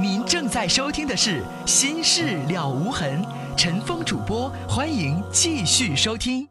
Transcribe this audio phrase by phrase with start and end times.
[0.00, 3.22] 您正在收听的是《心事了无痕》，
[3.56, 6.48] 陈峰主播，欢迎继续收听。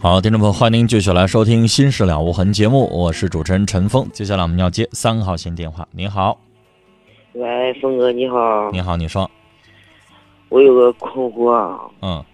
[0.00, 4.08] 好，听众朋友，欢迎您继续来收听《心事了无痕》节目，我是主持人陈峰。
[4.12, 5.86] 接下来我们要接三号线电话。
[5.90, 6.38] 您好，
[7.38, 8.68] 喂，峰哥，你好。
[8.72, 9.30] 你好，你说，
[10.48, 12.24] 我有个困惑啊，嗯，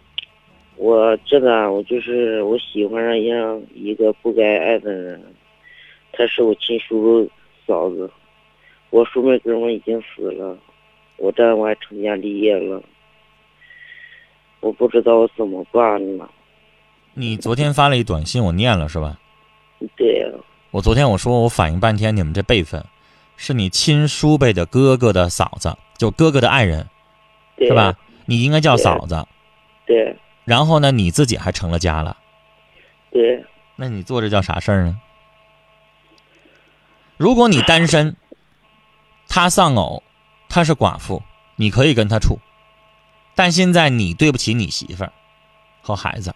[0.76, 5.22] 我这个我就是我喜欢上一样一个不该爱的人，
[6.12, 7.28] 他是我亲叔
[7.66, 8.10] 嫂子，
[8.88, 10.56] 我叔妹哥们已经死了，
[11.18, 12.82] 我这我还成家立业了，
[14.60, 16.30] 我不知道我怎么办了。
[17.12, 19.18] 你昨天发了一短信，我念了是吧？
[19.96, 20.28] 对呀、
[20.70, 22.82] 我昨天我说我反应半天，你们这辈分，
[23.36, 26.88] 是你亲叔辈的哥哥的嫂子，就哥哥的爱人，
[27.58, 27.94] 是吧？？
[28.26, 29.26] 你应该叫嫂子。
[29.86, 32.16] 对然后呢，你自己还成了家了，
[33.10, 33.44] 对，
[33.76, 35.00] 那你做这叫啥事儿呢？
[37.16, 38.16] 如果你单身，
[39.28, 40.02] 他丧偶，
[40.48, 41.22] 他是寡妇，
[41.56, 42.38] 你可以跟他处，
[43.34, 45.12] 但现在你对不起你媳妇儿
[45.82, 46.34] 和孩子。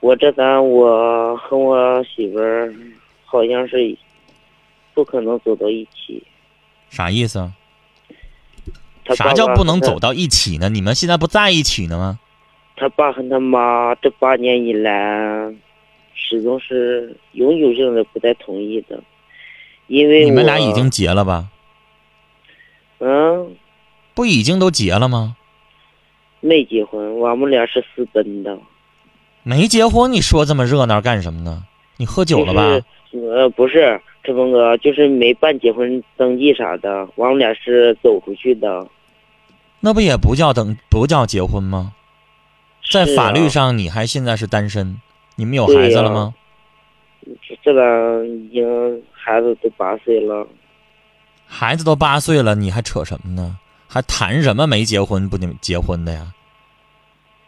[0.00, 2.72] 我这咱我和我媳妇儿
[3.24, 3.96] 好像是
[4.98, 6.20] 不可能走到一起。
[6.90, 7.52] 啥意思啊？
[9.14, 10.68] 啥叫不能走到一起呢？
[10.68, 12.18] 你们现在不在一起呢吗？
[12.74, 15.54] 他爸和他妈这八年以来，
[16.14, 19.00] 始终是永久性的不太同意的，
[19.86, 21.46] 因为你们俩已经结了吧？
[22.98, 23.54] 嗯
[24.14, 25.36] 不已经都结了吗？
[26.40, 28.58] 没结婚，我们俩是私奔的，
[29.44, 31.62] 没结婚，你说这么热闹干什么呢？
[31.98, 32.62] 你喝酒了吧？
[33.12, 38.86] 就是呃，不是陈峰哥，就是没办结婚登记啥的，我们俩是走出去的。
[39.80, 41.92] 那不也不叫登不叫结婚吗？
[42.90, 45.00] 在法律啊上你还现在是单身，
[45.36, 46.34] 你们有孩子了吗？
[47.62, 50.46] 这个已经孩子都八岁了，
[51.46, 53.58] 孩子都八岁了，你还扯什么呢？
[53.86, 56.32] 还谈什么没结婚不结婚的呀？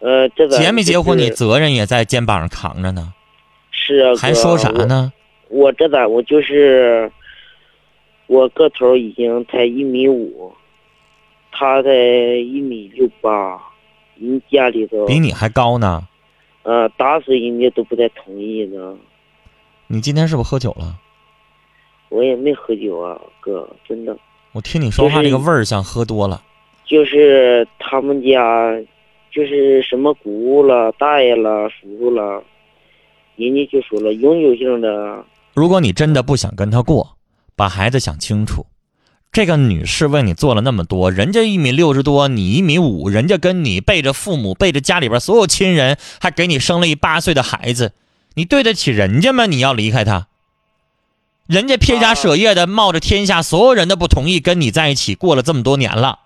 [0.01, 3.13] 呃，这个结没结婚，你责任也在肩膀上扛着呢，
[3.71, 5.13] 是啊，还说啥呢？
[5.51, 7.11] 我这咋我就是，
[8.29, 10.53] 我个头已经才一米五，
[11.51, 13.61] 他才一米六八，
[14.17, 16.07] 人家里头比你还高呢。
[16.63, 18.95] 呃打死人家都不带同意的。
[19.89, 20.97] 你今天是不是喝酒了？
[22.11, 24.17] 我也没喝酒啊，哥，真的
[24.53, 26.43] 我听你说话这个味儿像喝多了。
[26.85, 28.73] 就是他们家，
[29.31, 32.43] 就是什么姑姑了、大爷了、叔叔了，
[33.37, 35.25] 人家就说了永久性的，
[35.55, 37.17] 如果你真的不想跟他过，
[37.57, 38.67] 把孩子想清楚。
[39.33, 47.93] 这个女士为你做了那么多，人家一米六十多，你一米五，人家跟你背着父母，背着家里边所有亲人，还给你生了一八岁的孩子，
[48.35, 49.47] 你对得起人家吗？
[49.47, 50.27] 你要离开他，
[51.47, 56.19] 人家撇家舍业的，冒着天下所有人的不同意跟你在一起过了这么多年了，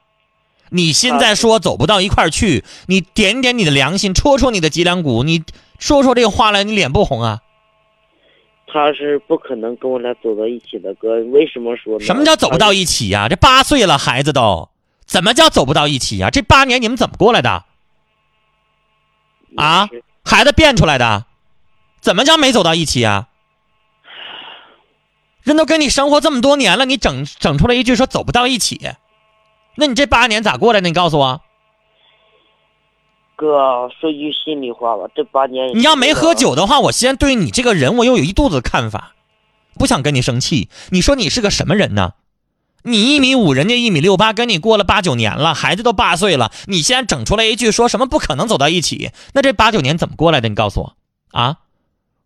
[0.71, 5.43] 你现在说走不到一块去，你点点你的良心，戳戳你的脊梁骨，你
[5.79, 7.41] 说出这个话来，你脸不红啊？
[8.75, 11.15] 他是不可能跟我俩走到一起的，哥。
[11.27, 12.05] 为什么说呢？
[12.05, 14.69] 什么叫走不到一起呀、这八岁了，孩子都
[15.07, 17.65] 怎么叫走不到一起呀、这八年你们怎么过来的？
[19.57, 19.89] 啊
[20.25, 21.27] 孩子变出来的，
[22.01, 23.29] 怎么叫没走到一起呀、
[25.45, 28.81] 人都跟你生活这么多年了，你整整出来一句说走不到一起，
[29.77, 30.89] 那你这八年咋过来的？
[30.89, 31.41] 你告诉我，
[33.37, 39.15] 哥，说句心里话吧，这八年你要没喝酒的话，我先对你这个人我又有一肚子看法，
[39.79, 40.69] 不想跟你生气。
[40.91, 42.13] 你说你是个什么人呢？
[42.83, 50.49] 你一米五，人家一米六八，跟你过了八九年了，孩子都八岁了，你现在整出来一句说什么不可能走到一起，那这八九年怎么过来的？
[50.49, 50.97] 你告诉我，
[51.33, 51.59] 啊，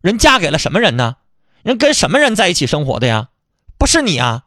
[0.01, 1.17] 人嫁给了什么人呢？
[1.63, 3.29] 人跟什么人在一起生活的呀？
[3.79, 4.47] 不是你啊！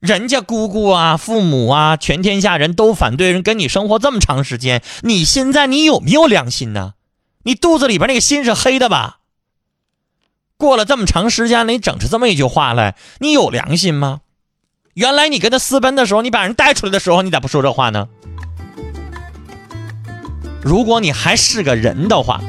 [0.00, 6.92] 人家姑姑啊、父母啊，全天下人都反对人跟你生活这么长时间，你现在你有没有良心呢？
[7.44, 9.18] 你肚子里边那个心是黑的吧？
[10.58, 14.20] 过了这么长时间了，你整出这么一句话来，你有良心吗？
[14.94, 18.08] 原来你跟他私奔的时候，你把人带出来的时候，你咋不说这话呢？
[20.62, 22.40] 如果你还是个人的话，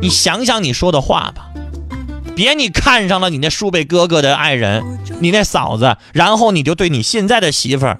[0.00, 1.50] 你想想你说的话吧。
[2.34, 4.84] 别你看上了你那叔辈哥哥的爱人，
[5.20, 7.98] 你那嫂子，然后你就对你现在的媳妇儿，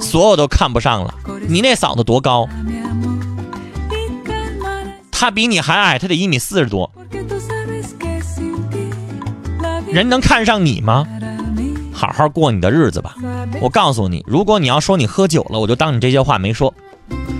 [0.00, 1.14] 所有都看不上了。
[1.48, 2.46] 你那嫂子多高？
[5.10, 6.90] 她比你还矮，她得一米四十多。
[9.90, 11.06] 人能看上你吗？
[11.92, 13.14] 好好过你的日子吧。
[13.60, 16.74] 我告诉你，如果你要说你喝酒了，我就当你这些话没说。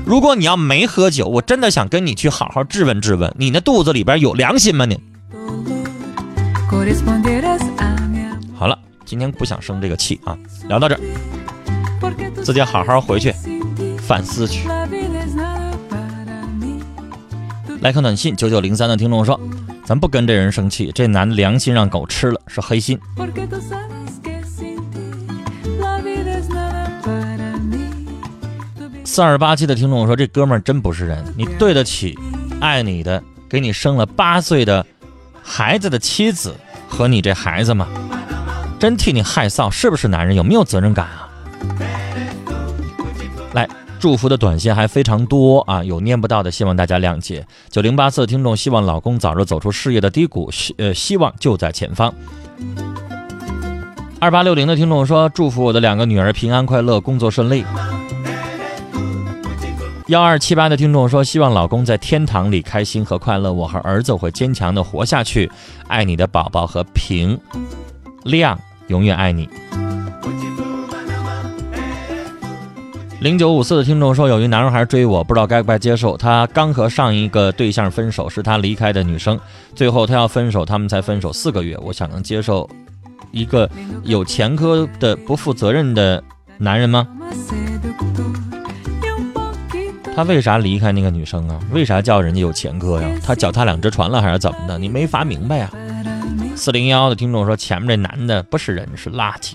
[0.06, 4.99] 如果你要没喝酒，我真的想跟你去好好质问质问，你那肚子里边有良心吗你？
[8.54, 10.36] 好了，今天不想生这个气啊，
[10.69, 11.00] 聊到这儿，
[12.42, 13.34] 自己好好回去
[13.98, 14.69] 反思去。
[17.81, 19.38] 来看短信，九九零三的听众说
[19.84, 22.98] ：“咱不跟这人生气，这男的良心让狗吃了，是黑心。”
[29.04, 32.19] 四二八七的听众说：“这哥们儿真不是人，你对得起
[32.60, 34.84] 爱你的、给你生了八岁的
[35.42, 36.54] 孩子的妻子
[36.96, 37.88] 和你这孩子吗？
[38.79, 40.37] 真替你害臊，是不是男人？
[40.37, 41.29] 有没有责任感啊？”
[43.52, 43.69] 来。
[44.00, 47.46] 祝福的短信还非常多啊，有念不到的，希望大家谅解。
[47.70, 52.12] 九零八四的听众希望老公早日走出事业的低谷，希呃希望就在前方。
[54.20, 57.64] 二八六零的听众说，祝福我的两个女儿平安快乐，工作顺利。
[60.09, 65.51] 幺二七八的听众说，希望老公在天堂里开心和快乐，我和儿子会坚强的活下去。
[65.89, 67.41] 爱你的宝宝和平
[68.25, 68.59] 亮，
[68.89, 69.49] 永远爱你。
[73.23, 76.19] 零九五四的听众说，有一男孩追我，不知道该不该接受。
[76.19, 79.41] 他刚和上一个对象分手，是他离开的女生，
[79.75, 81.79] 最后他要分手，他们才分手四个月。
[81.79, 82.69] 我想能接受
[83.31, 83.67] 一个
[84.03, 86.23] 有前科的不负责任的
[86.59, 87.09] 男人吗？
[90.16, 91.58] 他为啥离开那个女生啊？
[91.72, 93.08] 为啥叫人家有前科呀？
[93.25, 94.78] 他脚踏两只船了还是怎么的？
[94.78, 95.69] 你没法明白呀。
[96.55, 99.55] 四零幺的听众说，前面这男的不是人，是垃圾。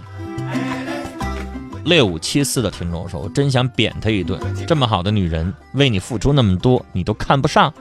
[1.85, 7.73] 六五七四的听众说：“我真想扁他一顿，这么好的女人为你付出那么多，你都看不上。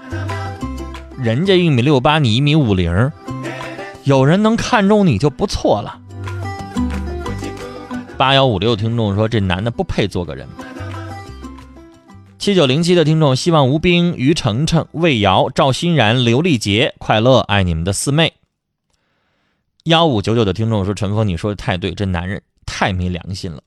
[1.18, 3.10] 人家一米六八，你一米五零，
[4.04, 5.98] 有人能看中你就不错了。”
[8.16, 10.46] 八幺五六听众说：“这男的不配做个人。”
[12.38, 18.32] 七九零七的听众希望吴冰、于程程、魏瑶、赵欣然、刘丽杰快乐，爱你们的四妹。
[19.84, 23.60] 幺五九九的听众说：“陈峰，你说的太对，这男人太没良心了。”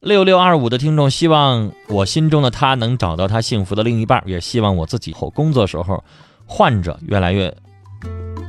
[0.00, 6.02] 六六二五的听众希望我心中的他能找到他幸福的另一半，也希望我自己后工作时候
[6.46, 7.56] 患者越来越，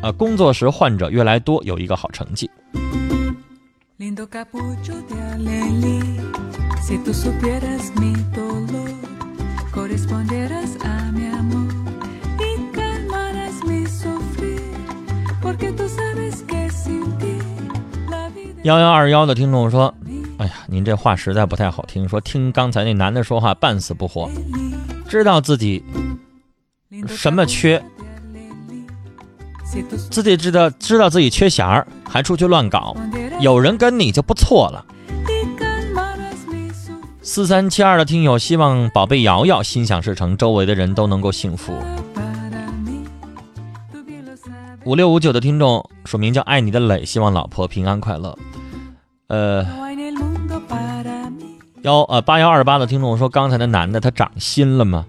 [0.02, 2.50] 呃，工作时患者越来多，有一个好成绩。
[18.64, 19.94] 幺幺二幺的听众说。
[20.38, 22.08] 哎呀，您这话实在不太好听。
[22.08, 24.30] 说听刚才那男的说话半死不活，
[25.10, 25.84] 知道自己
[27.08, 27.84] 什么缺，
[30.10, 32.96] 自己知道知道自己缺弦儿，还出去乱搞。
[33.42, 34.86] 有人跟你就不错了。
[37.22, 41.78] 四三七二的听友希望宝贝瑶瑶心想事成，周围的人都能够幸福。
[44.86, 48.38] 五六五九的听众署名叫爱你的磊，希望老婆平安快乐。
[49.28, 49.66] 呃。
[51.84, 55.06] 幺呃八幺二八的听众说，刚才的男的他长心了吗？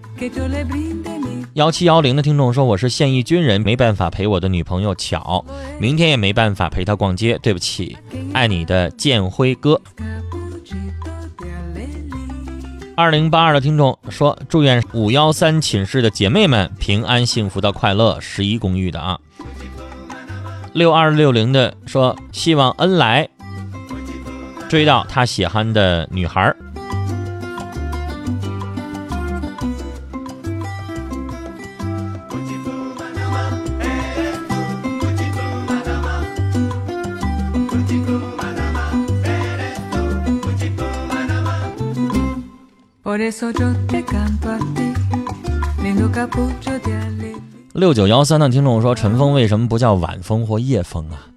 [1.55, 5.43] 幺七幺零的听众说，我是现役军人，没办法陪我的女朋友巧，
[5.79, 7.97] 明天也没办法陪她逛街，对不起，
[8.31, 9.81] 爱你的建辉哥。
[12.95, 19.19] 二零八二的听众说，祝愿五幺三寝室的姐妹们平安幸福的快乐，十一公寓的啊。
[20.73, 23.27] 六二六零的说，希望恩来。
[24.69, 26.55] 追到他喜欢的女孩儿。
[47.73, 51.27] 六九幺三的听众说：“陈峰为什么不叫晚风或夜风啊？”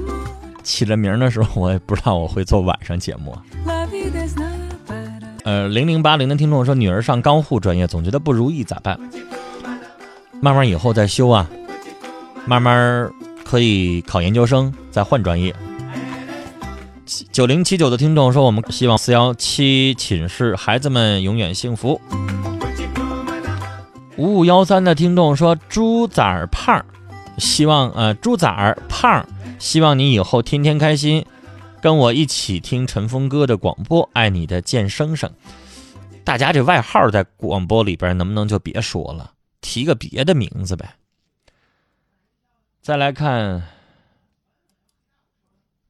[0.64, 3.36] 起了名的时候，我也不知道我会做晚上节目。
[5.44, 8.98] 呃，零零八零的听众说，女儿上高护专业，总觉得不如意，咋办？
[10.40, 11.46] 慢慢以后再修啊，
[12.46, 13.10] 慢慢
[13.44, 15.54] 可以考研究生，再换专业。
[17.32, 22.00] 九零七九的听众说，我们希望四幺七寝室孩子们永远幸福。
[24.20, 26.84] 五五幺三的听众说，猪崽儿胖，
[27.38, 29.26] 希望呃猪崽儿胖。
[29.58, 31.24] 希望你以后天天开心，
[31.80, 34.06] 跟我一起听陈峰哥的广播。
[34.12, 35.32] 爱你的健生生，
[36.22, 40.96] 大家这外号在广播里边能不能就别说了，提个别的名字呗？
[42.82, 43.62] 再来看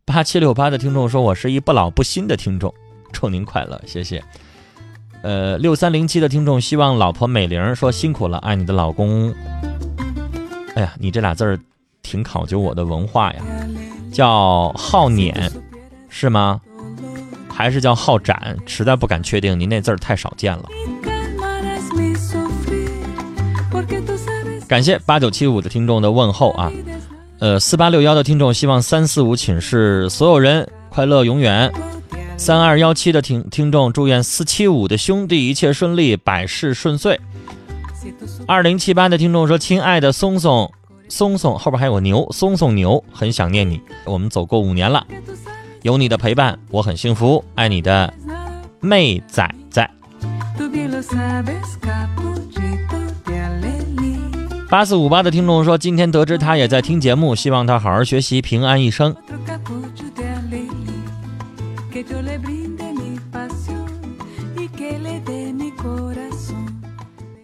[0.05, 2.73] 八七六八的听众说：“我是一不老不新的听众，
[3.13, 4.23] 祝您快乐，谢谢。”
[5.23, 9.35] 呃，六三零七的听众希望老婆美玲说：“辛苦了，爱你的老公。”
[10.75, 11.59] 哎呀，你这俩字儿
[12.03, 13.43] 挺考究我的文化呀，
[14.13, 15.51] 叫好撵
[16.09, 16.61] 是吗？
[17.49, 18.57] 还是叫好展？
[18.65, 20.65] 实在不敢确定，您那字儿太少见了。
[24.67, 26.73] 感谢八九七五的听众的问候啊。
[27.41, 31.71] 呃，四八六幺的听众希望三四五寝室所有人快乐永远。
[32.41, 37.21] 三二幺七的听听众祝愿四七五的兄弟一切顺利，百事顺遂。
[38.47, 40.73] 二零七八的听众说：“亲爱的松松，
[41.07, 43.83] 松松后边还有个牛，松松牛，很想念你。
[44.07, 45.07] 我们走过五年了，
[45.83, 47.45] 有你的陪伴，我很幸福。
[47.57, 48.11] 爱你的
[48.81, 49.91] 妹仔仔。”
[54.71, 59.15] 八四五八的听众说：“今天得知他也在听节目，希望他好好学习，平安一生。”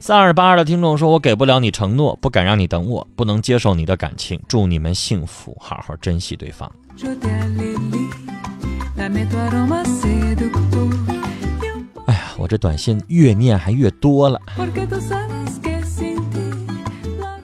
[0.07, 4.41] 三二八二的听众说：“我给不了你承诺，不敢让你等我，不能接受你的感情。
[4.47, 6.71] 祝你们幸福，好好珍惜对方。”
[12.07, 14.41] 哎呀，我这短信越念还越多了。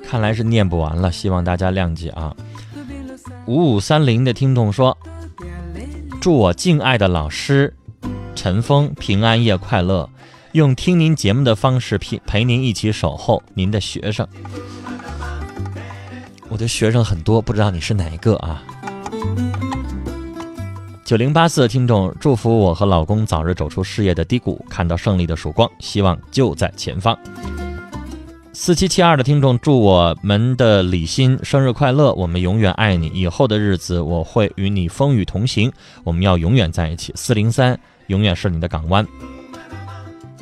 [0.05, 2.33] 看来是念不完了，希望大家谅解啊。
[3.47, 4.97] 五五三零的听众说
[6.23, 7.75] ：“祝我敬爱的老师
[8.37, 10.09] 陈峰平安夜快乐，
[10.53, 14.27] 用听您节目的方式陪陪您一起守候您的学生。”
[16.49, 18.63] 我的学生很多，不知道你是哪一个啊？
[21.05, 27.19] 九零八四的听众祝福我和老公早日走出事业的低谷，看到胜利的曙光，希望就在前方。
[28.53, 35.73] 四七七二的听众祝我们的李欣生日快乐，我们永远爱你，以后的日子我会与你风雨同行，
[36.05, 37.11] 我们要永远在一起。
[37.17, 39.07] 四零三永远是你的港湾。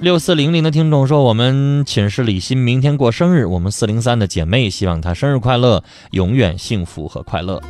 [0.01, 7.61] 六四零零的听众说，我们寝室李欣明天过生日，我们四零三的姐妹希望她生日快乐，永远幸福和快乐。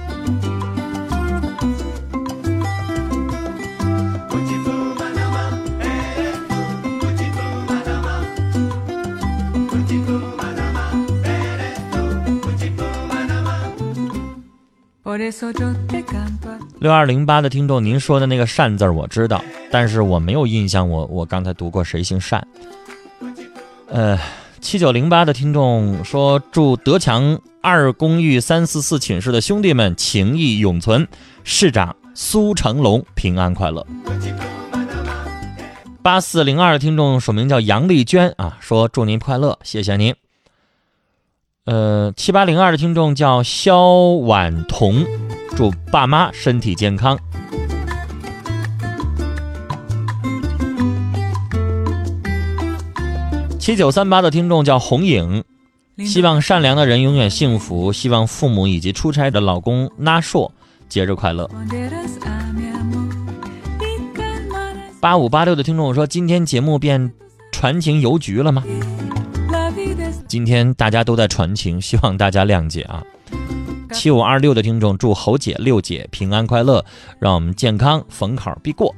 [16.81, 22.43] 六二零八的听众，您说的那个“善”字我知道，但是我没有印象，我我刚才读过谁姓善？
[23.89, 24.19] 呃，
[24.63, 31.07] 七九零八的听众说，祝德强二公寓三四四寝室的兄弟们情谊永存，
[31.45, 33.87] 市长苏成龙平安快乐。
[36.01, 40.15] 八四零二的听众署名叫杨丽娟啊，说祝您快乐，谢谢您。
[41.67, 45.05] 呃，七八零二的听众叫肖婉彤，
[45.61, 47.19] 祝爸妈身体健康。
[53.59, 55.45] 七九三八的听众叫红影，
[55.99, 60.51] 希望善良的人永远幸福，希望父母以及出差的老公拉硕
[60.89, 61.47] 节日快乐。
[64.99, 67.13] 八五八六的听众说，今天节目变
[67.53, 68.65] 传情邮局了吗？
[70.27, 73.03] 今天大家都在传情，希望大家谅解啊。
[73.93, 76.85] 七五二六的听众祝侯姐、六姐平安快乐，
[77.19, 78.95] 让我们健康逢考必过。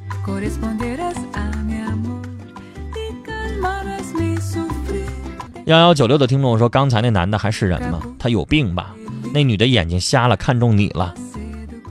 [5.67, 8.03] 幺幺九六的听众说：“刚才那男的还是人吗？
[8.19, 8.95] 他有病吧？
[9.33, 11.15] 那女的眼睛瞎了，看中你了，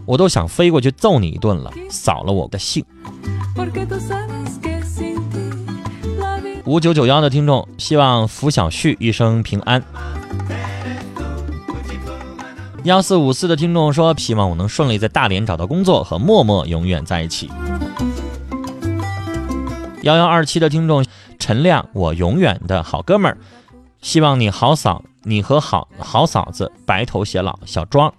[0.05, 2.83] 我都想飞过去揍你一顿了，扫了我的兴。”
[6.65, 9.81] 五九九幺的听众希望福小旭一生平安。
[12.83, 17.47] 幺四五四的听众说希望我能顺利在大连找到工作，和默默永远在一起。
[20.01, 21.05] 幺幺二七的听众
[21.37, 23.37] 陈亮，我永远的好哥们儿，
[24.01, 27.59] 希望你好嫂，你和好好嫂子白头偕老。
[27.67, 28.11] 小庄。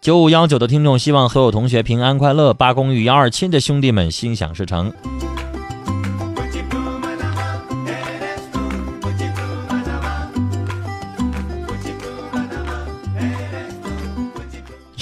[0.00, 2.54] 九五幺九的听众希望所有同学平安快乐。
[2.54, 4.92] 八公寓幺二七的兄弟们心想事成。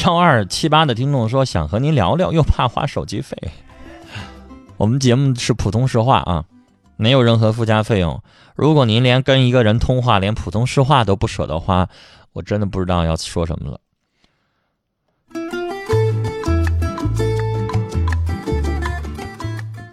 [0.05, 3.37] 幺二七八的听众说想和您聊聊，又怕花手机费。
[4.77, 6.45] 我们节目是普通实话啊，
[6.97, 8.21] 没有任何附加费用。
[8.57, 11.89] 如果您连跟一个人通话，连普通实话都不舍得花，
[12.33, 13.81] 我真的不知道要说什么了。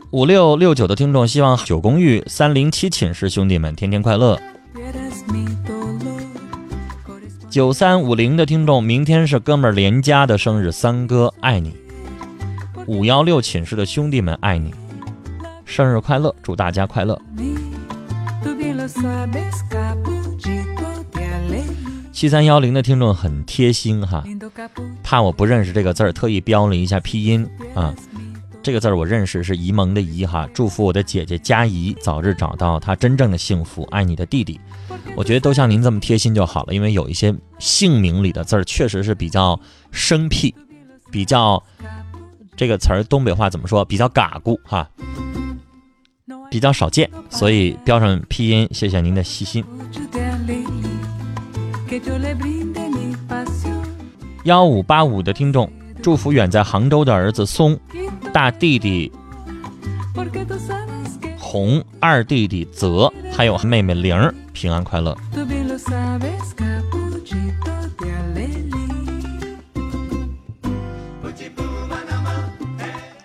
[0.09, 4.39] 五六六九的听众希望九公寓三零七寝室兄弟们天天快乐。
[7.49, 11.75] 九三五零的听众，明天是哥们儿连家的生日，三哥爱你。
[12.85, 14.71] 五幺六寝室的兄弟们爱你，
[15.65, 17.19] 生日快乐，祝大家快乐。
[22.11, 24.23] 七三幺零的听众很贴心哈，
[25.01, 27.95] 怕我不认识这个字儿，特意标了一下拼音啊。
[28.61, 30.47] 这个字儿我认识，是沂蒙的沂哈。
[30.53, 34.59] 祝福我的姐姐佳怡早日找到她真正的幸福，爱你的弟弟。
[35.15, 39.59] 我觉得都像您这么贴心就好了，因为有一些姓名里的字儿确实是比较
[39.91, 40.53] 生僻，
[41.09, 41.61] 比较
[42.57, 43.83] 这个词儿东北话怎么说？
[43.85, 44.87] 比较嘎咕哈，
[46.51, 48.67] 比较少见，所以标上拼音。
[48.71, 49.63] 谢谢您的细心。
[54.43, 57.77] 幺五八五的听众，祝福远在杭州的儿子松，
[58.31, 59.11] 大弟弟
[61.37, 65.17] 红，二弟弟泽，还有妹妹玲平安快乐。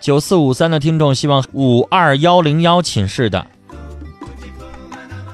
[0.00, 3.46] 九四五三的听众希望五二幺零幺寝室的。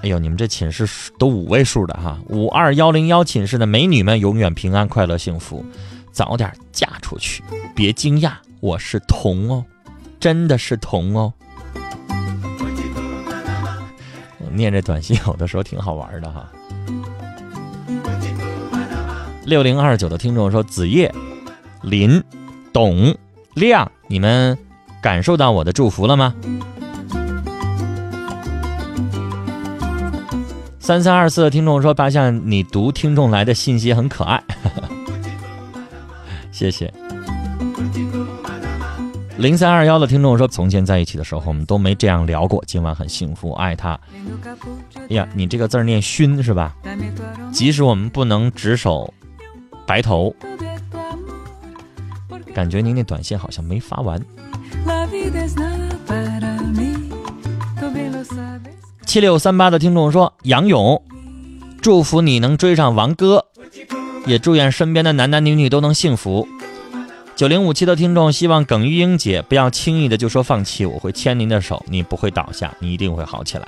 [0.02, 2.18] 哎呦，你们这寝室都五位数的哈！
[2.28, 5.64] 五二幺零幺寝室的美女们永远平安、快乐、幸福，
[6.10, 7.42] 早点嫁出去。
[7.74, 9.64] 别惊讶，我是童哦，
[10.20, 11.32] 真的是童哦。
[14.38, 16.46] 我念这短信有的时候挺好玩的哈。
[19.46, 21.10] 六零二九的听众说：“子夜、
[21.82, 22.22] 林、
[22.70, 23.16] 董、
[23.54, 24.58] 亮，你们
[25.00, 26.34] 感受到我的祝福了吗？”
[30.78, 34.44] 三三二四的听众说：“八下，你读听众来的信息很可爱，
[36.52, 36.92] 谢谢。”
[39.40, 42.62] 零三二幺的听众说：“从前在一起的时候，我们都没这样聊过。
[42.66, 43.98] 今晚很幸福，爱他。”
[44.94, 46.76] 哎呀，你这个字儿念“熏”是吧？
[47.50, 49.14] 即使我们不能执手
[49.86, 50.34] 白头，
[52.52, 54.20] 感觉您那短信好像没发完。
[59.06, 61.02] 七六三八的听众说：“杨勇，
[61.80, 63.46] 祝福你能追上王哥，
[64.26, 66.46] 也祝愿身边的男男女女都能幸福。”
[67.40, 73.66] 九零五七的听众希望耿玉英姐不要轻易的就说放弃，我会牵您的手，你不会倒下，你一定会好起来。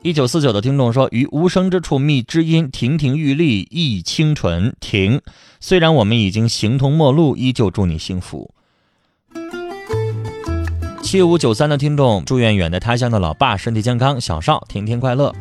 [0.00, 4.74] 一九四九的听众说：“于无声之处觅知音，亭亭玉立忆清纯。
[4.80, 5.20] 停，
[5.60, 8.50] 虽然我们已经形同陌路，依旧祝你幸福。”
[11.02, 15.34] 七五九三的听众祝愿远在他乡的老爸身体健康，小少天天快乐。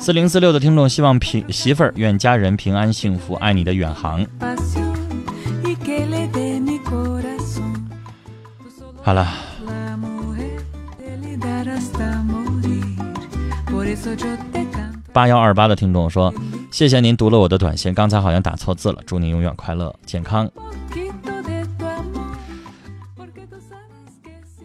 [0.00, 4.26] 四零四六的听众希望平媳妇儿愿家人平安幸福，爱你的远航。
[9.02, 9.26] 好了。
[15.12, 16.32] 八幺二八的听众说
[16.70, 19.02] ：“谢谢您读了我的短信，刚才好像打错字了。
[19.04, 20.50] 祝您永远快乐健康。”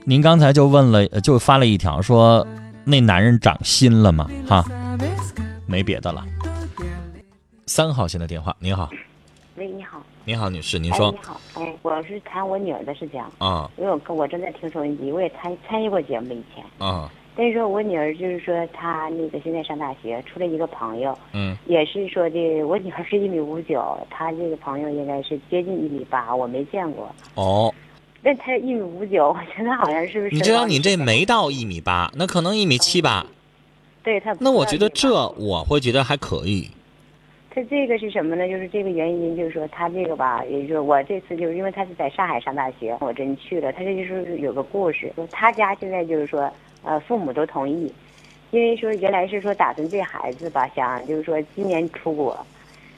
[0.06, 2.47] 您刚才就问了，就发了一条说。
[2.89, 4.30] 那男人长心了吗？
[4.47, 4.63] 哈，
[5.65, 6.23] 没别的了。
[7.65, 8.89] 三号线的电话，您好。
[10.28, 10.50] 喂，你好。
[10.50, 11.10] 女士，您说。
[11.10, 13.22] 你好，哎，我是谈我女儿的事情。
[13.38, 13.72] 啊。
[13.78, 16.62] 因为我我正在听收音机，我也参参与过节目以前。
[16.86, 17.10] 啊。
[17.34, 21.18] 但是说我女儿就是说她那个现在上大学，处了一个朋友。
[21.32, 21.58] 嗯。
[21.66, 27.10] 也是说的，我女儿是一米五九，她这个朋友应该是接近一米八，我没见过。
[27.36, 27.74] 哦。
[28.22, 30.36] 那她一米五九，我觉得好像是不是？
[30.36, 33.26] 你知道你这没到一米八，那可能一米七八。
[34.04, 34.36] 对她。
[34.42, 36.70] 那我觉得这我会觉得还可以。
[37.58, 38.48] 他这个是什么呢？
[38.48, 43.72] 就是这个原因，就是说他这个吧，也就是我这次就是因为他是在上海上大学，我真去了。
[43.72, 47.91] 他这就是有个故事，说他家现在就是说，呃，父母都同意，
[48.52, 52.46] 因为说原来是说打算这孩子吧，想就是说今年出国，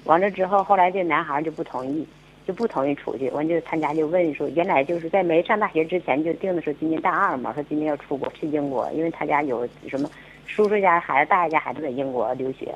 [0.04, 2.06] 完了之后，后来这男孩就不同意。
[2.46, 10.10] 就不同意出去，完就他家就问说，原来就是在没上大学之前就定的说今年大二嘛，说今年要出国去英国，因为他家有什么
[10.48, 12.74] 叔叔家孩子、大爷家孩子在英国留学，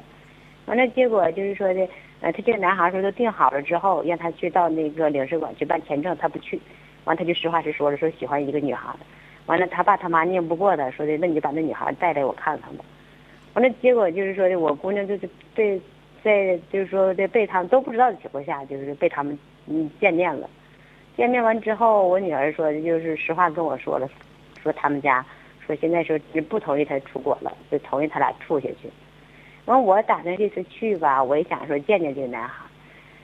[0.66, 1.88] 完了结果就是说的，
[2.22, 6.60] 呃，他这个男孩说都定好了之后，让他去到那个领事馆去办签证，他不去，
[7.04, 8.94] 完了他就实话实说了，说喜欢一个女孩，
[9.46, 12.86] 完了他爸他妈拧不过他，说的那你就把那女孩带来我看看吧，
[13.56, 15.80] 完了结果就是说的我姑娘就是被
[16.24, 20.50] 在就是说在被他们都不知道的情况下，就是被他们嗯见面了。
[21.18, 24.10] 见面完之后，我女儿说的就是实话跟我说了，
[24.64, 25.24] 说他们家
[25.68, 26.18] 说现在说
[26.50, 28.90] 不同意他出国了，就同意他俩处下去。
[29.66, 32.66] 完我打算这次去吧，我也想说见见这个男孩，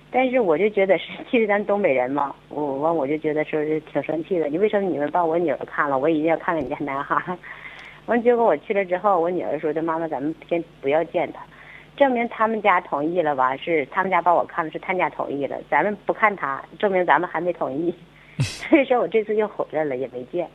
[0.10, 4.48] 但是我就觉得是，其实咱东北人嘛，我完我就觉得说是挺生气的。
[4.48, 7.38] 你为什么你们把我女儿看了，我一定要看看你家男孩？
[8.06, 11.42] 完结果我去了之后，我女儿说的妈妈，咱们先不要见他，
[11.98, 13.56] 证明他们家同意了吧？
[13.58, 17.94] 是他们家把我看了，是他家同意了，咱们不看他，证明咱们还没同意。
[18.40, 20.48] 所以说我这次又回来了，也没见。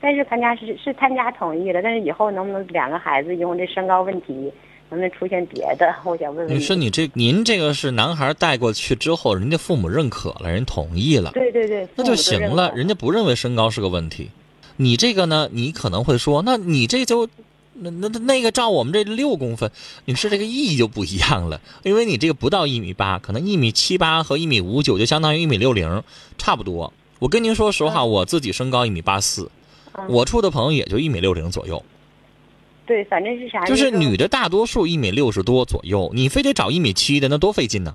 [0.00, 4.52] 但是他家是是他家同意了，但是以后能不能两个孩子因为这身高问题？
[4.92, 5.94] 能不能出现别的？
[6.04, 12.70] 我想问问你说你这您这个是男孩带过去之后，人家父母认可了，人同意了，对对对，那就行了。
[12.74, 14.30] 人家不认为身高是个问题。
[14.76, 17.26] 你这个呢，你可能会说，那你这就
[17.72, 19.70] 那那那个照我们这六公分，
[20.04, 26.02] 女士这个意义就不一样了，因为你这个不到一米八，可能一米七八和一米五九就相当于一米六零，
[26.36, 26.92] 差不多。
[27.18, 29.50] 我跟您说实话，我自己身高一米八四，
[30.08, 31.82] 我处的朋友也就一米六零左右。
[32.84, 33.64] 对，反正是啥？
[33.64, 37.94] 就是女的大多数一米六十多左右，你非得找一米七的，那多费劲呢。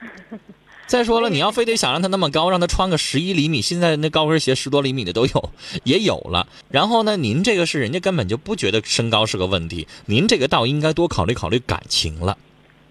[0.86, 5.50] 再说了，你要非得想让她那么高，让她穿个十一厘米，现在那高跟鞋十多厘米的都有，
[5.84, 6.48] 也有了。
[6.70, 12.38] 然后呢，您这个是人家根本就不觉得身高是个问题，您这个倒应该多考虑考虑感情了。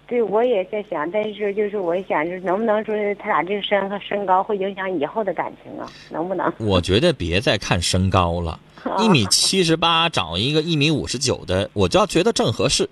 [0.08, 5.86] 对，我也在想，但是就是我想，就是能不能说他俩这个身和身高会影响以后的感情啊？
[6.10, 6.50] 能不能？
[6.58, 8.58] 我觉得别再看身高了。
[8.98, 12.88] 一米七十八找一个一米五十九的，我就要觉得正合适。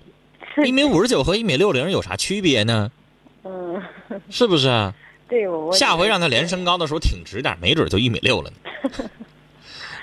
[0.63, 2.91] 一米五十九和一米六零有啥区别呢？
[3.43, 3.81] 嗯，
[4.29, 4.93] 是不是？
[5.27, 8.91] 对，我下回让他连身高的时候挺直点，没准就一米六了呢。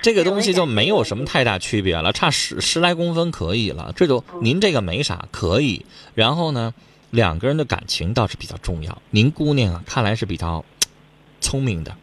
[0.03, 3.93] 这个东西就没有什么太大区别了，差十十来公分可以了。
[3.97, 5.87] 这就您这个没啥可以。
[6.15, 6.75] 然后呢，
[7.15, 9.01] 两个人的感情倒是比较重要。
[9.11, 10.65] 您姑娘啊，看来是比较
[11.41, 11.97] 聪明的，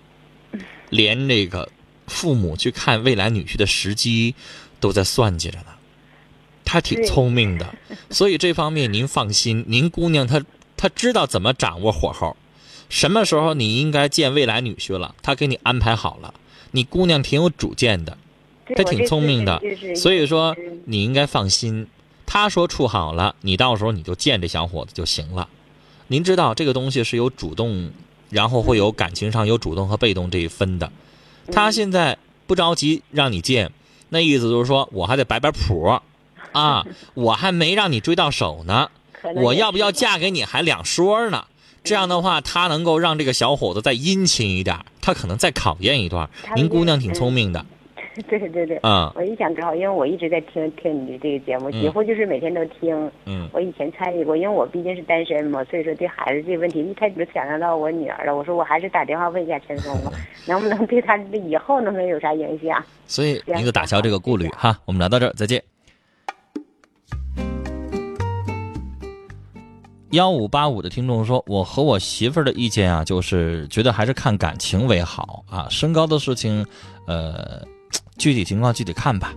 [0.89, 1.69] 连这个。
[2.08, 4.36] 父母去看未来女婿的时机，
[4.82, 5.67] 都在算计着呢。
[6.65, 7.74] 她挺聪明的，
[8.12, 9.63] 所以这方面您放心。
[9.69, 10.43] 您姑娘她
[10.76, 12.36] 她知道怎么掌握火候，
[12.89, 16.34] 什么时候你应该见未来女婿了，她给你安排好了。
[16.71, 18.17] 你姑娘挺有主见的，
[18.76, 19.62] 她挺聪明的，
[19.95, 21.88] 所以说你应该放心。
[22.34, 25.50] 他说处好了，你到时候你就见这小伙子就行了。
[26.08, 27.91] 您知道这个东西是有主动，
[28.30, 30.89] 然后会有感情上有主动和被动这一分的。
[31.52, 32.17] 他现在
[32.48, 33.74] 不着急让你见，
[34.08, 36.00] 那意思就是说我还得摆摆谱，
[36.54, 38.89] 啊，我还没让你追到手呢，
[39.36, 41.44] 我要不要嫁给你还两说呢。
[41.84, 46.30] 这样的话，他能够让这个小伙子再殷勤一点，他可能再考验一段。
[46.56, 47.65] 您姑娘挺聪明的。
[48.28, 53.10] 对对对，嗯，我一想正好，因为我一直在听听你的这个节目，几乎就是每天都听。
[53.26, 58.36] 嗯，我以前参与过，因为我毕竟是单身嘛，所以说对孩子这个问题一开始就想象到我女儿了。
[58.36, 60.12] 我说我还是打电话问一下陈松吧，
[60.45, 62.84] 能不能对他以后能不能有啥影响？
[63.08, 64.78] 所以您就打消这个顾虑哈。
[64.86, 65.63] 我们聊到这儿，再见。
[70.12, 76.65] 幺五八五的听众说：“我和我媳妇儿的意见啊，就是觉得还是看感情为好啊，身高的事情，
[77.08, 77.65] 呃。”
[78.22, 79.34] 具体情况具体看吧。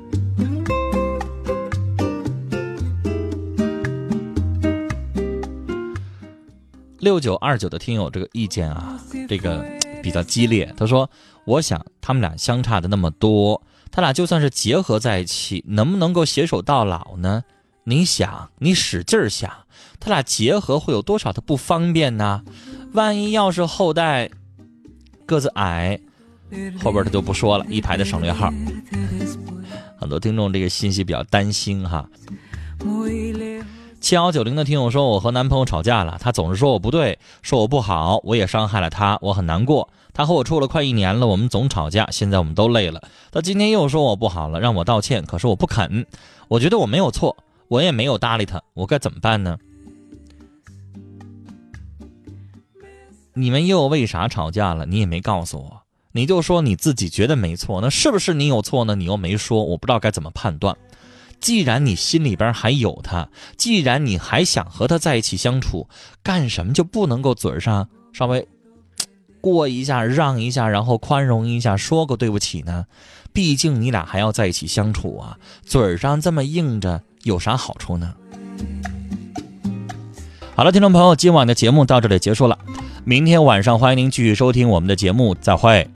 [6.98, 9.64] 六九二九的听友这个意见啊，这个
[10.02, 10.70] 比较激烈。
[10.76, 11.08] 他说
[11.46, 17.42] ：“我想他们俩相差的那么多，他俩就算是结合在一起，能不能够携手到老呢？
[17.84, 19.50] 你想，你使劲想，
[19.98, 22.42] 他俩结合会有多少的不方便呢？
[22.92, 24.30] 万一要是后代
[25.24, 25.98] 个子矮。”
[26.82, 28.52] 后边他就不说了，一排的省略号。
[29.96, 32.08] 很多听众这个信息比较担心哈。
[34.00, 39.88] 七幺九零的听友说，我和男朋友吵架了，他总是说我不对，说我不好，我也伤害了他，我很难过。
[40.12, 43.02] 他和我处了快一年了，我们总吵架，现在我们都累了。
[43.32, 46.06] 他今天又说我不好了，让我道歉，可是我不肯。
[46.48, 47.34] 我觉得我没有错，
[47.68, 49.56] 我也没有搭理他，我该怎么办呢？
[53.32, 54.84] 你们又为啥吵架了？
[54.84, 55.83] 你也没告诉我。
[56.16, 58.94] 你就说你自己觉得没错，那是不是你有错呢？
[58.94, 60.76] 你又没说，我不知道该怎么判断。
[61.40, 65.88] 既然你心里边还有他，既然你还想和他在一起相处，
[66.22, 68.46] 干什么就不能够嘴上稍微
[69.40, 72.86] 过一下、让一下，然后宽容一下，说个对不起呢？
[73.32, 78.14] 毕竟你俩还要在一起相处啊，嘴上这么硬着有啥好处呢？
[80.54, 82.56] 好了，听众朋友，今晚的节目到这里结束了。
[83.04, 85.90] 明天晚上欢迎您继续收听我们的节目，再会。